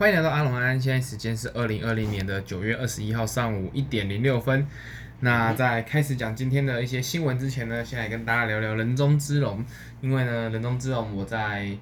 [0.00, 4.66] 欢迎来到阿龙安，现在时间是二零二零年的九月二十一号上午一点零六分。
[5.20, 9.62] 那在开始讲今天的一些新闻之前呢，先来跟大家聊聊人中之龙。
[10.00, 11.76] 因为呢，人中之龙我在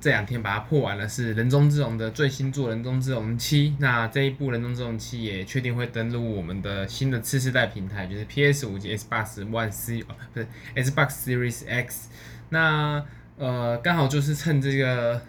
[0.00, 3.76] 这两天把它破完了，是人中之龙的最新作人中之龙七。
[3.78, 10.02] 那这一部人中之龙七也确定会登录我们的新的次世代平台，就是 PS 五及 Xbox One C，
[10.32, 12.08] 不是 Xbox Series X。
[12.48, 13.04] 那
[13.36, 15.20] 呃，刚好就是趁这个。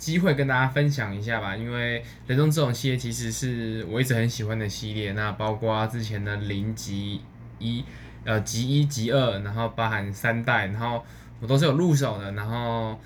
[0.00, 7.20] 机会跟大家分享一下吧，因为人中之龙系列其实是我一直很喜欢的系列，那包括之前的零级
[7.58, 7.84] 一，
[8.24, 11.04] 呃，及一及二，然后包含三代，然后
[11.38, 12.98] 我都是有入手的，然后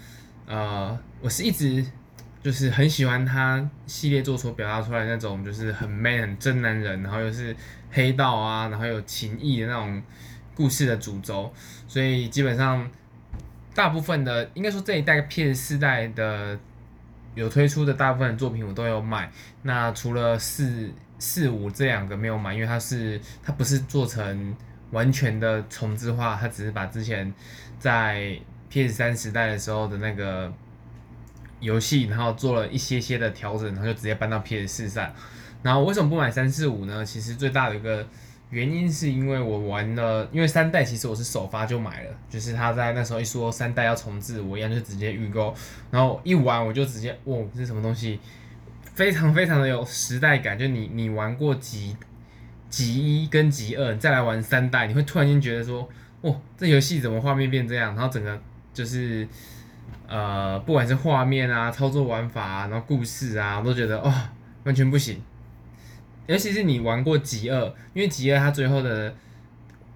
[0.46, 1.84] 呃，我是一直
[2.40, 7.56] 就是很喜欢他系列做所表达出来那种就是很 man 很真男人，然后又是
[7.90, 10.00] 黑道啊，然后有情义的那种
[10.54, 11.52] 故事的主轴，
[11.88, 12.88] 所以基本上
[13.74, 16.56] 大部分的应该说这一代 PS 四代的。
[17.34, 19.30] 有推出的大部分作品我都有买，
[19.62, 24.56] 那除了四四五这两个没有买，因为它是它不是做成
[24.91, 27.32] 完全的重置化，它只是把之前
[27.78, 30.52] 在 PS 三时代的时候的那个
[31.60, 35.12] 游戏，然后做了一些些的调整，然后就直接搬到 PS 四上。
[35.62, 37.04] 然后为什么不买三四五呢？
[37.04, 38.06] 其实最大的一个。
[38.55, 45.52] 原因是因为我玩了，因为三代其实我是首发就买了，就是他在那时候一说三代要重置，我一样就直接预购，
[45.91, 48.20] 然后一玩我就直接，哇，这是什么东西？
[48.94, 51.97] 非常非常的有时代感，就你你玩过极
[52.70, 55.88] 极一跟极二，再来玩三代，你会突然间觉得说，
[56.20, 57.97] 哇，这游戏怎么画面变这样？
[57.97, 58.41] 然后整个
[58.72, 59.27] 就是
[60.06, 64.14] 呃，不管是画面啊、操作玩法啊，然后故事啊，我都觉得哦，
[64.62, 65.20] 完全不行。
[66.27, 69.14] 尤其是你玩过极恶，因为极恶它最后的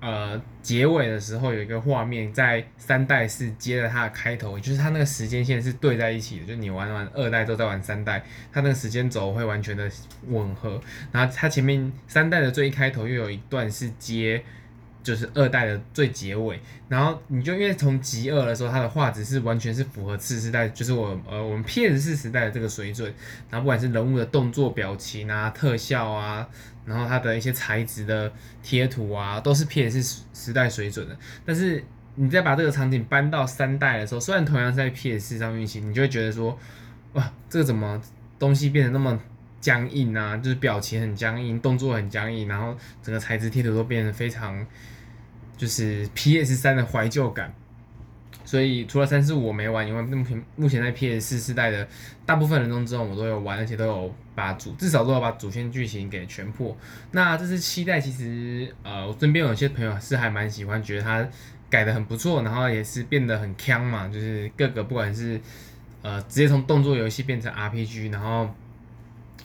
[0.00, 9.90] 呃结尾的时候有一个画面，在三代是接着它的开头，就是它那个时间线是对在一起的，就你玩完二代都在玩三代，它那个时间轴会完全的
[10.28, 10.80] 吻合。
[11.12, 14.42] 然后它前面三代的最一开头又有一段是接。
[15.02, 23.12] 就是二代的最结尾，然后你就因为从极二的时候，它的画质是完全是符合次世代，就是我呃我们 PS 四时代的这个水准，
[23.50, 26.46] 然后不管是人物的动作、表情啊、特效啊，
[26.84, 28.30] 然后它的一些材质的
[28.62, 31.16] 贴图啊，都是 PS 四时代水准的。
[31.46, 31.82] 但是
[32.16, 36.58] 你再把这个场景搬到三代的时候，虽然同样是在 PS 四上运行，你就会觉得说，
[37.14, 38.02] 哇，这个怎么
[38.38, 39.18] 东西变得那么
[39.60, 40.36] 僵硬啊？
[40.36, 44.66] 就是表情很僵硬，动作很僵硬，然后整个材质贴图都变得非常。
[45.56, 47.52] 就是 PS 三的怀旧感，
[48.44, 51.88] 所以除了三四五我没玩以外，目前目前在 PS 四世代的
[52.24, 56.76] 大部分人中之中我都有玩，而且都有把主至少都有把主线剧情给全破。
[57.10, 61.28] 那这次七代其实呃，我身边有些朋友是还蛮喜欢，觉得它
[61.68, 65.40] 改的很不错，然后也是变得很锵嘛，就是各个不管是
[66.02, 68.48] 呃直接从动作游戏变成 RPG，然后。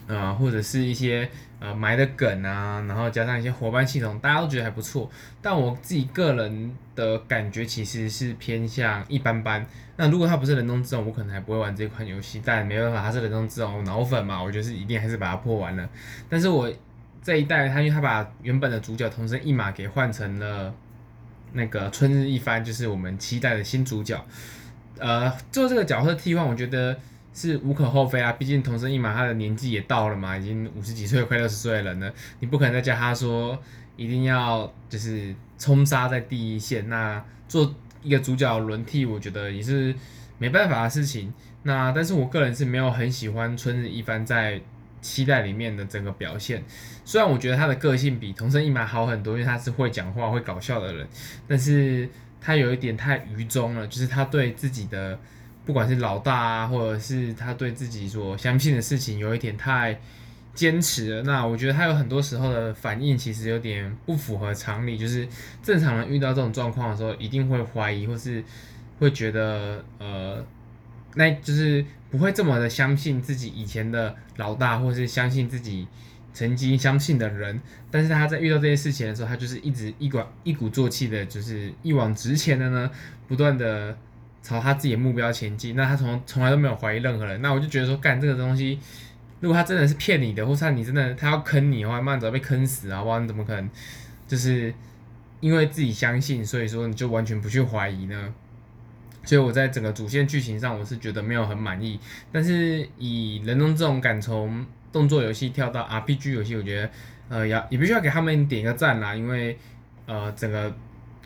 [0.06, 1.26] 呃，或者是一些
[1.60, 5.10] 呃埋的梗啊，然后加上一些伙伴系统，大家都觉得还不错。
[5.40, 9.64] 但我自己个人的感觉其实是偏向一般般。
[9.96, 12.42] 那如果它不是人中之龙，我可能还不会玩这款游戏。
[12.44, 15.88] 但没办法，它是人中之龙脑粉嘛，我觉得是一定还是把它破完了。
[16.28, 16.70] 但是我
[17.22, 20.74] 这一代，它因为它把原本的主角桐生一马给换成了
[21.54, 24.22] 那个春日一番，就是我们期待的新主角。
[24.98, 26.94] 呃，做这个角色替换，我觉得。
[27.34, 33.60] 是无可厚非啊，毕竟同生一马他的年纪也到了嘛，已经五十几岁快六十岁的人了，你不可能再叫他说
[33.96, 37.74] 一定要就是冲杀在第一线，那做
[38.04, 39.92] 一个主角轮替，我觉得也是
[40.38, 41.34] 没办法的事情。
[41.64, 44.60] 那但是我个人是没有很喜欢春日一番在
[45.00, 46.62] 七代里面的整个表现，
[47.04, 51.08] 虽然我觉得他的个性比同生一马好很多，因为他是会讲话会搞笑的人，
[51.48, 52.08] 但是
[52.40, 55.18] 他有一点太愚忠了，就是他对自己的。
[55.66, 59.98] 不管是老大啊，或者是他对自己所相信的事情有一点太
[60.54, 64.98] 坚持了，那我觉得他有很多时候的反应其实有点不符合常理。
[64.98, 65.26] 就是
[65.62, 68.44] 正常人遇到这种状况的时候，一定会怀疑，或是
[68.98, 70.44] 会觉得呃，
[71.14, 75.88] 那就是不会这么的相信自己以前的老大，或是相信自己
[76.34, 77.58] 曾经相信的人。
[77.90, 82.90] 但是他在遇到这些事情的时候，他就是一直一管一鼓作气的，就是一往直前的呢，
[83.26, 83.96] 不断的。
[84.44, 88.78] 朝他自己的目标前进，那他从从来都没有怀疑任何人，那我就觉得说，干这个东西，
[89.40, 93.02] 如果他真的是骗你的，或是你真的他要坑你的话，慢早被坑死啊！
[93.02, 93.70] 哇，你怎么可能
[94.28, 94.72] 就是
[95.40, 98.34] 因为自己相信，所以说你就完全不去怀疑呢？
[99.24, 101.98] 所以我在整个主线剧情上，我是觉得没有很满意。
[102.30, 106.90] 但是以人中这种敢从动作游戏跳到 RPG 游戏，我觉得
[107.30, 109.58] 呃要也必须要给他们点一个赞啦，因为
[110.04, 110.70] 呃整个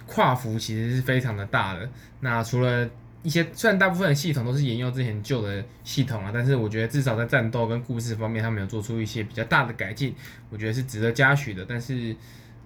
[0.07, 1.91] 跨幅其实是非常的大的。
[2.21, 2.89] 那除了
[3.23, 10.15] 一些虽然大部分的系统都是沿用之前旧的系统啊，但是我觉得至少在战斗跟故事方面，他们有做出一些比较大的改进，
[10.51, 11.67] 我觉得是值得嘉许的。
[11.69, 12.15] 但是，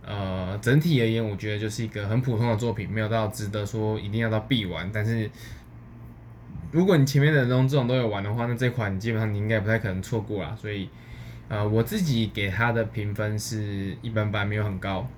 [0.04, 4.90] 呃，整体而言，我觉得就是一个很普通的作品，没有到值得说一定要到必玩。
[4.92, 5.30] 但是，
[6.70, 10.54] 如果你前面的人中之龙都有玩的话，那这款基本上你应该不太可能错过啦。
[10.60, 10.88] 所以，
[11.48, 15.08] 呃，我自己给它的评分是一般般，没有很高。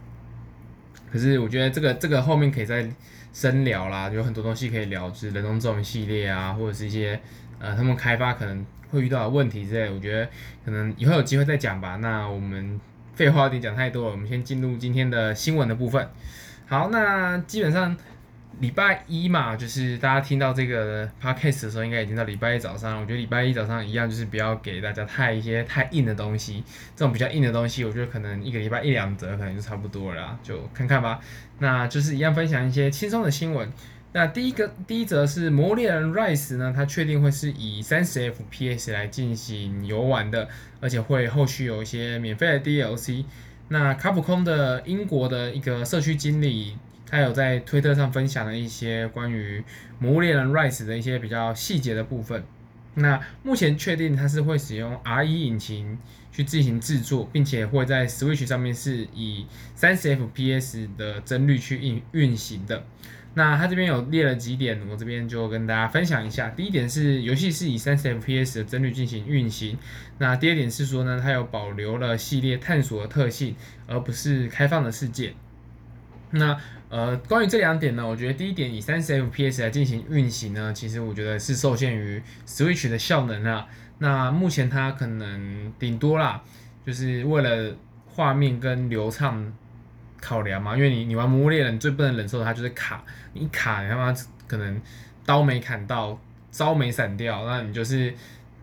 [1.10, 2.88] 可是我觉得这个这个后面可以再
[3.34, 7.20] 深聊啦，有很多东西可以聊，就是人工智能系列啊，或者是一些
[7.58, 10.26] 呃他们开发可能会遇到的问题之类，我觉得
[10.64, 11.96] 可能以后有机会再讲吧。
[11.96, 12.80] 那我们
[13.14, 16.08] 废话有点讲太多了，我们先进入今天的新闻的部分。
[16.66, 17.94] 好，那基本上。
[18.60, 23.00] 礼拜一嘛，就是大家听到这个 podcast 的时候，应该已经到礼拜一早上。
[23.00, 26.62] 我觉得礼拜一早上一样，就是不要给大家太一些太硬的东西。
[26.94, 31.20] 这种比较硬的东西，我觉得可能一个礼拜一两则可能就差不多了，就看看吧。
[31.58, 33.70] 那就是一样分享一些轻松的新闻。
[34.12, 40.48] 那第一个第一则是《魔猎人 Rise》呢，它确定会是以三十 FPS 来进行游玩的，
[40.80, 43.24] 而且会后续有一些免费的 DLC。
[43.68, 46.76] 那卡普空的英国的一个社区经理。
[47.14, 49.60] 他有在推特上分享了一些关于
[50.00, 52.42] 《魔物猎人 Rise》的一些比较细节的部分。
[52.94, 55.96] 那目前确定它是会使用 R1 引擎
[56.32, 59.46] 去进行制作，并且会在 Switch 上面是以
[59.76, 62.84] 三十 FPS 的帧率去运运行的。
[63.34, 66.48] 那他这边有列了几点，我这边就跟大家分享一下。
[66.50, 69.78] 第一点是游戏是以三十 FPS 的帧率进行运行。
[70.18, 73.54] 那第二点是说呢，它有保留了系列探索的特性，
[73.86, 75.34] 而不是开放的世界。
[76.34, 76.56] 那
[76.88, 83.66] 呃，关于这两点呢，我觉得第一点以三十 FPS 来进行运行呢，其实我觉得是受限于 Switch 的效能啊。
[83.98, 86.42] 那目前它可能顶多啦，
[86.86, 87.74] 就是为了
[88.06, 89.52] 画面跟流畅
[90.20, 90.76] 考量嘛。
[90.76, 94.14] 因为你你玩《魔物猎人》最不能忍受的它就是卡，你一卡你他妈
[94.46, 94.80] 可能
[95.24, 96.20] 刀没砍到，
[96.50, 98.14] 招没闪掉，那你就是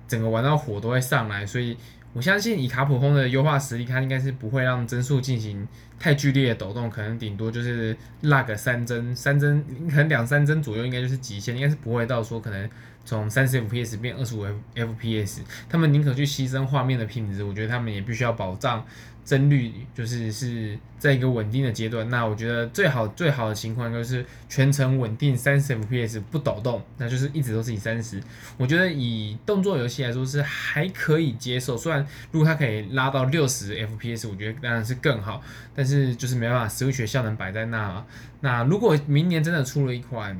[0.08, 1.78] 整个玩到火都会上来，所以。
[2.14, 5.68] 我相信以卡普空的优化实力，它应该是不会让帧数进行
[5.98, 12.70] 太剧烈的抖动，可能顶多就是拉个三帧，三帧可能两三帧左右应该就是极限，应该是不会到说可能
[13.06, 18.86] 从三十 FPS 变二十五 FPS，他们宁可去牺牲画面的品质，我觉得他们也必须要保障。
[19.24, 28.22] 帧率就是是在一个稳定的阶段，那我觉得最好最好的情况就是全程稳定三十 FPS 不抖动，那就是一直都是以三十。
[28.58, 35.42] 我觉得以动作游戏来说是还可以接受，虽然如果它可以拉到六十 FPS，我觉得当然是更好，
[35.76, 38.06] 但是就是没办法，Switch 效能摆在那嘛。
[38.42, 40.36] 那如果明年真的出了一款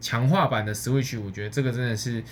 [0.00, 2.22] 强化版的 Switch，我觉得这个真的是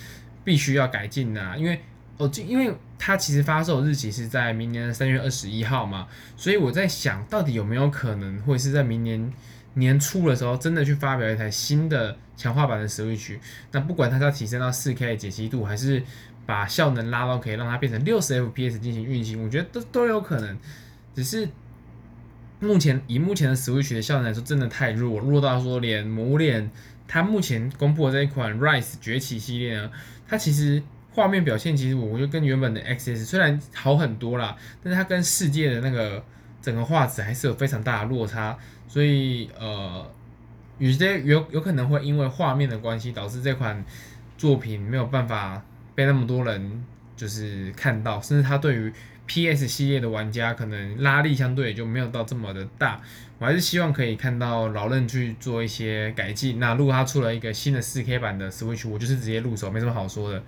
[0.44, 1.80] 必须要改进的，因为。
[2.18, 9.30] 哦，就因为它其实发售日期是在明年的三月二十一号嘛，所以我在想到底有没有可能会是在明年
[9.74, 13.38] 年初的时候真的去发表一台新的强化版的 Switch。
[13.72, 16.02] 那不管它是要提升到四 K 的解析度，还是
[16.46, 20.56] 把效能拉到可以让它变成六十 FPS 进行运行，我觉得都都有可能。
[21.14, 21.46] 只是
[22.60, 26.70] 目前以目前的 Switch 的效能来说，真的太弱，弱到说连魔物猎人
[27.06, 29.90] 它目前公布的这一款 Rise 崛起系列呢，
[30.26, 30.82] 它其实。
[31.16, 34.54] 画面表现其实我觉得跟原本的 XS 虽然好很多啦，
[34.84, 36.22] 但是它跟世界的那个
[36.60, 38.54] 整个画质还是有非常大的落差，
[38.86, 40.06] 所以呃，
[40.76, 43.82] 有些有有可能会因为画面的关系导致这款
[44.36, 45.64] 作品没有办法
[45.94, 46.84] 被那么多人
[47.16, 48.92] 就是看到，甚至它对于
[49.26, 53.00] PS 系列的玩家可能拉力相对也就没有到这么的大。
[53.38, 56.60] 我还是希望可以看到老任去做一些改进。
[56.60, 60.42] 那如果他出了一个新的 4K 版的 Switch，我就是直接入手，没什么好说的。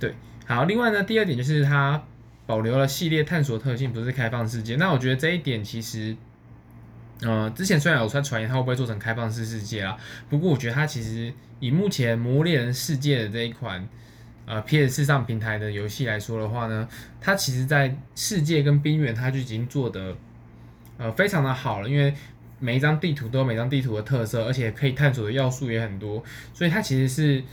[0.00, 0.14] 对，
[0.46, 2.02] 好，另外呢，第二点就是它
[2.46, 4.76] 保留了系列探索特性，不是开放世界。
[4.76, 6.16] 那我觉得这一点其实，
[7.20, 9.96] 呃，之前虽然有传传言它会不会做成开放式世界啦，
[10.30, 11.30] 不过我觉得它其实
[11.60, 13.86] 以目前《魔猎人世界》的这一款
[14.46, 16.88] 呃 PS 四上平台的游戏来说的话呢，
[17.20, 20.16] 它其实在世界跟边缘它就已经做得
[20.96, 22.14] 呃非常的好了，因为
[22.58, 27.44] 每一张地图都有每张地图的特色，而且可以探索的要素也很多，所以它其实是。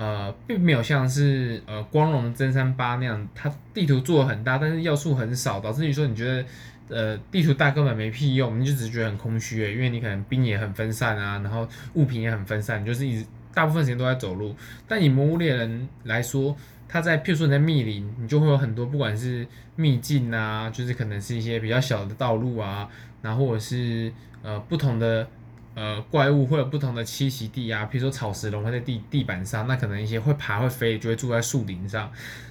[0.00, 6.42] 呃，并没有像是呃光荣的真三八那样，它地图做的很大，但是要素很少，导致于说你觉得
[6.88, 14.56] 呃地图大根本没屁用，你就只觉得很空虚，因为你可能兵也很分散啊，然后物品也很分散，就是一直大部分时间都在走路。
[14.88, 16.56] 但以魔物猎人来说，
[16.88, 22.88] 它在譬如说你在密林，你就会有很多不管是秘境啊，就是可能是一些比较小的道路啊，
[23.20, 24.10] 然后或者是
[24.42, 25.28] 呃不同的。
[25.74, 32.10] 呃，怪物会有不同的栖息地啊，比如说草食龙会在地地板上，那可能一些会爬会飞就会住在树林上。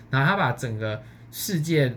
[0.09, 1.93] 然后他把整个世界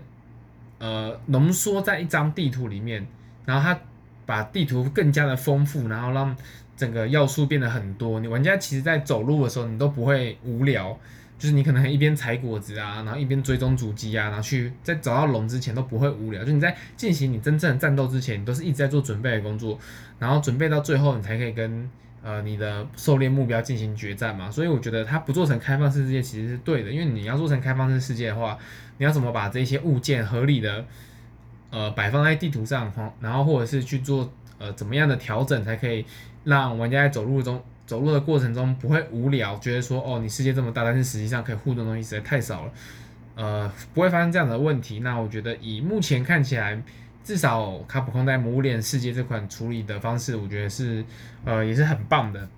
[0.79, 3.07] 呃浓缩在一张地图里面，
[3.45, 3.79] 然后他
[4.25, 6.35] 把地图更加的丰富，然后让
[6.75, 8.19] 整个要素变得很多。
[8.19, 10.99] 你玩家其实在走路的时候，你都不会无聊，
[11.37, 16.43] 就是你可能一边采果子啊，然后一边追踪主机啊，然后去在找到龙之前都不会无聊。
[16.43, 19.77] 就你在进行你真正的战斗之前，你都是一直在做准备的工作，
[20.19, 21.89] 然后准备到最后，你才可以跟。
[22.25, 28.57] 呃，你的狩猎目标进行决战嘛，所以我觉得它不做成开放式世界其实是对的，因为你要做成开放式世界的话，
[28.97, 30.85] 你要怎么把这些物件合理的
[31.69, 36.05] 呃摆放在地图上，然后或者是去做呃怎么样的调整，才可以
[36.45, 42.71] 让玩家在走路中走路的过程中不会无聊，觉得说哦你世界这么大，但是实际上可以互动的东西实在太少了，
[43.35, 44.99] 呃不会发生这样的问题。
[44.99, 46.81] 那我觉得以目前看起来。
[47.25, 51.01] 至少卡普空在《魔物猎人世界》这款处理的方式，我觉得是，
[51.45, 52.49] 呃，也是很棒的，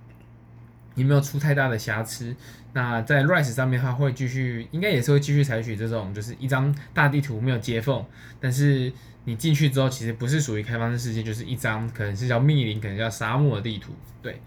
[0.96, 2.34] 也没有出太大的瑕疵。
[2.72, 8.04] 那在 Rise 上面，它会继续，应该也是会继续采取这种，就是一张大地图没有接缝，
[8.40, 8.92] 但是
[9.22, 13.92] 你进去之后，其实不是属于开放式世界，就是一张可能是叫密林，可能叫沙漠的地图。
[14.20, 14.40] 对，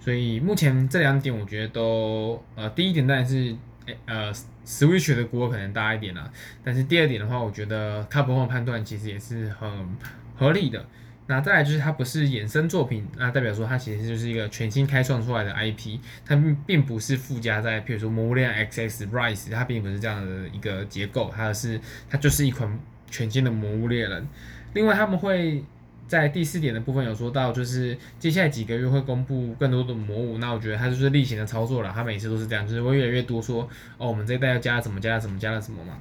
[0.00, 3.56] 所以目前这两点，我觉得都，呃，第一点当然是。
[4.04, 4.30] 呃
[4.66, 6.30] ，Switch 的锅可能大一点啦，
[6.62, 9.96] 但是第二点的话，我觉得卡普空的判断其实也是很
[10.36, 10.84] 合理的。
[11.26, 22.78] 那再来就是它不是衍生作品，那代表说它其实就是一个全新开创出来的 IP，它并不是附加在，譬如说《魔物猎人 XX Rise》，它并不是这样的一个结构，它是它就是一款
[23.10, 24.28] 全新的魔物猎人。
[24.74, 25.64] 另外他们会。
[26.08, 35.98] 在第四点的部分有说到，就是接下来几个月会公布更多的魔物，那我觉得它就是例行的操作了，它每次都是这样，就是会越来越多说，哦，我们这一代要加了什么，加了什么，加了什么嘛。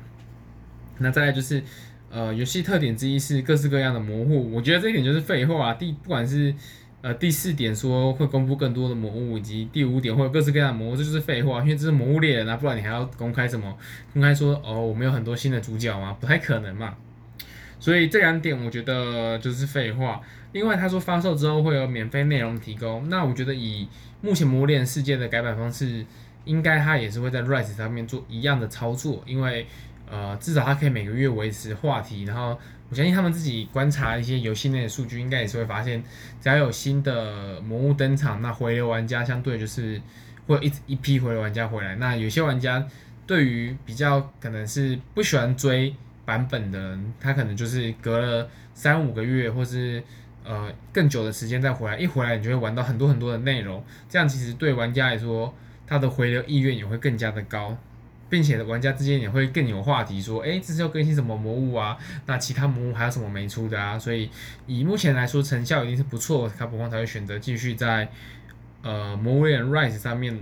[1.00, 1.62] 那再来就是，
[2.10, 5.74] 呃，游戏特点之一是各式各样的魔物，我觉得这一点就是废话啊。
[5.74, 6.56] 第不管是
[7.02, 13.78] 呃第四点说会公布更多的魔物，以及第五点会有各式各样的魔物，这就是废话，因为这是魔物猎人啊，不然你还要公开什么？
[14.14, 16.16] 公开说哦，我们有很多新的主角吗？
[16.20, 16.96] 不太可能嘛。
[17.80, 20.22] 所以这两点我觉得就是废话。
[20.54, 23.88] 另外他说发售之后会有免费内容提供，那我觉得以
[24.22, 26.04] 目前《魔物猎人世界》的改版方式，
[26.46, 29.68] 应该他也是会在 Rise 上面做一样的操作，因为
[30.10, 32.58] 呃至少他可以每个月维持话题，然后
[32.90, 36.02] 我相信他们自己观察一些游戏内的数据，应该也是会发现，
[36.42, 40.02] 只要有新的魔物登场，那回流玩家相对就是
[40.48, 41.96] 会一一批回流玩家回来。
[41.98, 42.88] 那有些玩家
[43.28, 45.94] 对于比较可能是不喜欢追。
[46.28, 50.04] 版本的人，他可能就是隔了三五个月，或是
[50.44, 55.56] 呃更久的时间再回来，一回来你就会玩到很多很多的内容，这样其实对玩家来说，
[55.88, 57.78] 他的回流意愿也会更加的高，
[58.30, 61.98] 并且玩家之间也会更有话题，说，诶，这次要更新什么魔物啊？
[62.26, 63.98] 那其他魔物还有什么没出的啊？
[63.98, 64.30] 所以
[64.66, 68.10] 以目前来说，成效一定是不错，卡普空才会选择继续在
[68.82, 70.38] 呃魔物猎人 Rise 上面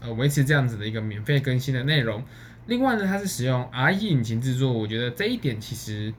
[0.00, 2.24] 呃维持这样子的一个免费更新的内容。
[2.66, 6.12] 另外呢，它是使用 RE 引擎制作，我觉得这一点其实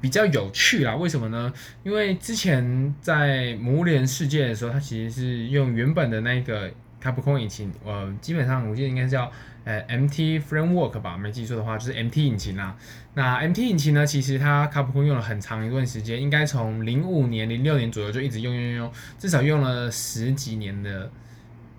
[0.00, 0.96] 比较有趣啦。
[0.96, 1.52] 为什么呢？
[1.84, 6.70] 因为之前在《魔联世界》的时候，它其实是用原本的那个
[7.00, 9.30] 卡普空引擎，呃，基本上我记得应该是叫
[9.64, 12.76] 呃 MT Framework 吧，没记错的话就是 MT 引擎啦。
[13.14, 21.08] 那 MT 引擎呢，其实它卡普空用了很长一段时间，应该从零五年、零六年左右就一直用用用，至少用了十几年的。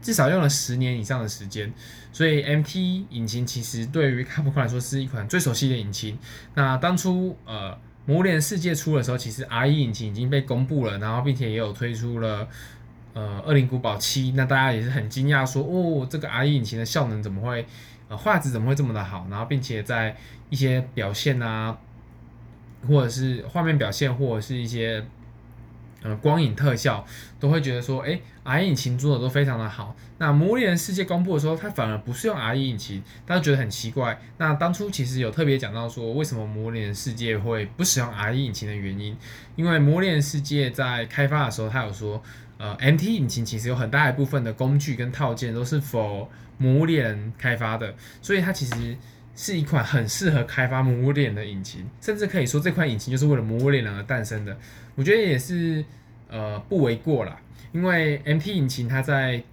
[0.08, 1.70] 至少用了十年以上的时间，
[2.14, 6.18] 所以 MT 引擎其实对于卡普空来说是一款最熟悉的引擎。
[6.54, 7.74] 那当初呃
[8.06, 12.48] 《魔物猎人世界》出的时候，其实 RE 引擎已经被公布了，然后并且也有推出了
[13.12, 14.32] 呃《恶灵古堡七》。
[14.34, 17.66] 那大家也是很惊讶说，哦，这个 RE 引擎的效能怎么会
[18.08, 19.28] 呃画质怎么会这么的好？
[19.30, 20.16] 然后并且在
[20.50, 21.78] 一些表现啊，
[22.88, 25.06] 或者是画面表现，或者是一些。
[26.04, 27.06] 呃，光影特效
[27.40, 29.96] 都会觉得说，诶，RE 引擎做的都非常的好。
[30.20, 34.20] 那《魔物猎人世界》公布的时候，它反而不是用 RE 引擎，大家觉得很奇怪。
[34.38, 39.18] 那当初其实有特别讲到说，为什么《魔物猎人世界》会不使用 RE 引擎的原因，
[39.56, 42.22] 因为《魔物猎人世界》在开发的时候，它有说，
[42.58, 46.28] 呃，MT 引擎其实有很大一部分的工具跟套件都是 for
[46.58, 48.96] 魔猎人开发的，所以它其实。
[49.40, 54.58] 是一款很适合开发魔物猎人的引擎，甚至可以说这款引擎就是为了魔物猎人而诞生的。
[54.96, 55.86] 我觉得也是
[56.28, 57.40] 呃不为过啦，
[57.72, 59.44] 因为 MT 引擎它在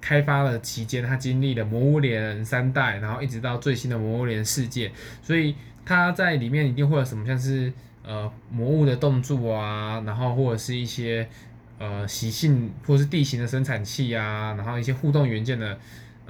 [0.00, 4.90] 开发的期间，它经历了魔物猎人三代，然后一直到最新的魔物猎人世界，
[5.22, 7.72] 所以它在里面一定会有什么像是
[8.02, 11.28] 呃魔物的动作啊，然后或者是一些
[11.78, 15.78] 呃习性或是地形的生产器啊，然后一些互动元件的。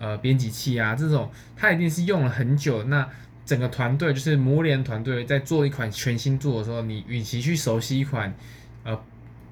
[0.00, 2.83] 呃，编辑器啊，这种它一定是用了很久。
[2.85, 3.07] 那
[3.45, 8.35] 整个团队就是魔物猎人团队在做一款全新作的时候，你与其去熟悉一款
[8.83, 8.99] 呃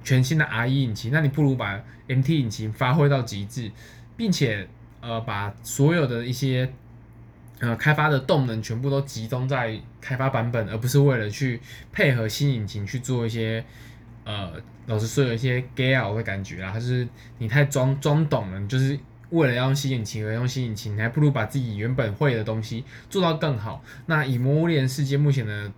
[0.02, 1.78] 全新的 RE 引擎，那你不如把
[2.08, 3.70] MT 引擎发挥到极致，
[4.16, 4.66] 并且
[5.02, 6.72] 呃把所有的一些
[7.60, 11.60] 呃开发的动能全部都集中在开发版本，而不是为了去
[11.92, 13.62] 配合新引擎去做一些
[14.24, 14.52] 呃，
[14.86, 17.06] 老实说有一些 gay 佬的感觉啦，还是
[17.38, 18.98] 你太装装懂了，你就是
[19.30, 23.84] 为了要用新引擎而用新引擎，还不如把自己原本会的东西做到更好。
[24.06, 25.70] 那以魔物猎人世界目前的，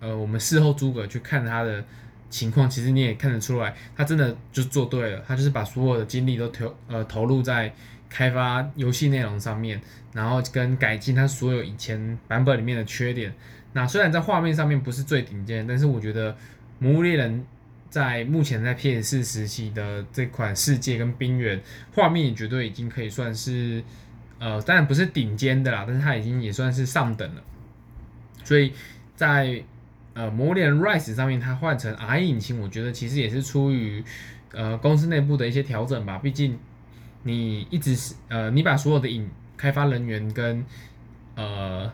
[0.00, 1.84] 呃，我们事后诸葛去看他的
[2.30, 7.72] 情况，其实你也看得出来，他真的就做对了，他就是把所有的精力都投呃投入在
[8.08, 9.80] 开发游戏内容上面，
[10.12, 13.34] 然后跟改进他所有以前版本里面的缺点。
[13.74, 16.36] 那虽然在画面上面不是最顶尖，但是我觉得
[16.78, 17.44] 魔物猎人。
[17.94, 21.62] 在目前在 PS4 时期的这款世界跟冰原
[21.94, 23.80] 画面绝对已经可以算是，
[24.40, 27.42] 呃，当然不是顶尖的啦，但是它已经也算是上等了。
[28.42, 28.72] 所以
[29.14, 29.62] 在
[30.12, 34.02] 呃《魔物猎人 Rise》上面，它换成 R 引擎，我觉得其实也是出于
[34.50, 36.18] 呃公司内部的一些调整吧。
[36.18, 36.58] 毕竟
[37.22, 40.66] 你一直是呃你把所有的引开发人员跟
[41.36, 41.92] 呃。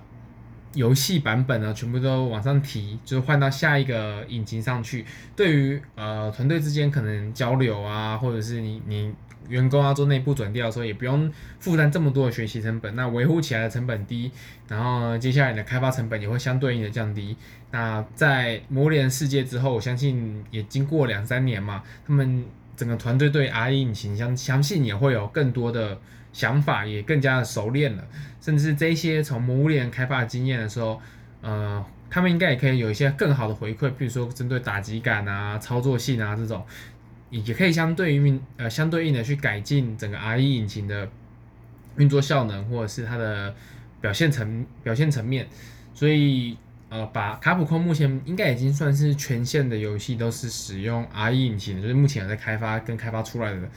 [0.75, 5.05] 游戏版本呢，全部都往上提，就是换到下一个引擎上去。
[5.35, 9.13] 对于呃团队之间可能交流啊，或者是你你
[9.49, 12.95] 员工要做内部转调的时候，也不用负担这么多的学习成本。
[12.95, 14.31] 那维护起来的成本低，
[14.69, 17.37] 然后呢，接下来的开发成本也会相对应的降低。
[17.73, 22.45] 那在魔物猎人世界之后，我相信也经过两三年嘛，他们
[22.77, 25.99] 整个团队对 R 引擎相相信也会有更多的。
[26.33, 28.05] 想法也更加的熟练了，
[28.41, 31.01] 甚至这些从魔物猎人开发经验的时候，
[31.41, 36.65] 呃，他们应该也可以有一些更好的回馈，比如说针对打击感啊、操作性啊这种，
[37.31, 41.09] 也可以相对应呃相对应的去改进整个 RE 引擎的
[41.97, 43.55] 运作效能，或者是它的
[44.01, 45.49] 表现层表现层面。
[45.93, 46.57] 所以
[46.89, 53.69] 呃，把卡普空目前应该已经算是全线的游戏都是使用 RE 引擎的，就是目前在开发跟开发出来的。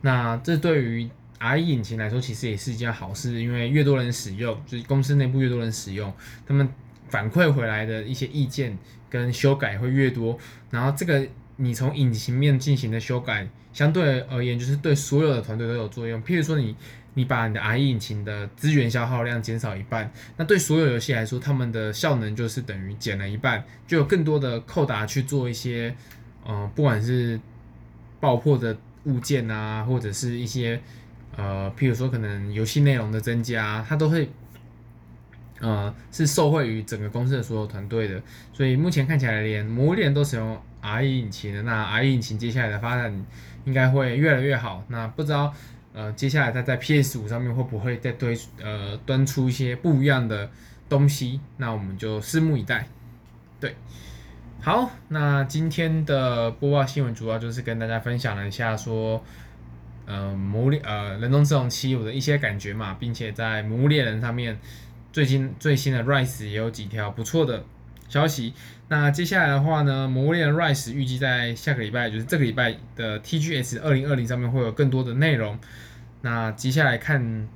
[0.00, 1.08] 那这对于
[1.44, 6.10] RE 引擎来说，其实也是一件好事，因为越多人使用，就是公司内部越多人使用，
[6.46, 6.66] 他们
[7.10, 8.78] 反馈回来的一些意见
[9.10, 10.38] 跟修改会越多。
[10.70, 16.22] 然后这个你从引擎面进行的修改，相对而言就是对所有的团队都有作用。
[16.24, 16.74] 譬如说你
[17.12, 25.94] 你把你的 RE 引擎的资源消耗量减少一半，那对所有游戏来说，他们的效能就是等于减了一半，就有更多的扣打去做一些，
[26.46, 27.38] 呃，不管是
[28.18, 30.80] 爆破的物件啊，或者是一些。
[31.36, 34.30] 呃，譬如说可能游戏内容的增加，它都会，
[35.60, 38.22] 呃，是受惠于整个公司的所有团队的。
[38.52, 43.26] 所以目前看起来，连魔物猎人都使用 RE 引擎的，那 RE 引擎接下来的发展
[43.64, 44.84] 应该会越来越好。
[44.88, 45.52] 那不知道，
[45.92, 50.48] 呃，接下来它在 PS 五上面会不会再推，呃，端出一些不一样的
[50.88, 51.40] 东西？
[51.56, 52.86] 那我们就拭目以待。
[53.58, 53.74] 对，
[54.60, 59.24] 好，那今天的播报新闻主要就是跟大家分享了一下说。
[60.06, 64.58] 呃，魔猎呃，人中之龙七我的一些感觉嘛，并且在魔物猎人上面，
[65.12, 67.64] 最近最新的 Rise 也有几条不错的
[68.08, 68.52] 消息。
[68.88, 75.58] 那接下来的话呢，魔物猎人 Rise 预计在下个礼拜，就是这个礼拜的 TGS 二零二零上面会有更多的内容。
[76.20, 77.48] 那接下来看，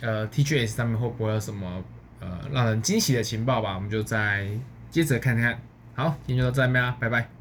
[0.00, 1.82] 呃，TGS 上面会不会有什么
[2.20, 3.74] 呃让人惊喜的情报吧？
[3.74, 4.48] 我们就再
[4.90, 5.60] 接着看看。
[5.94, 7.37] 好，今天就到这边啦，拜拜。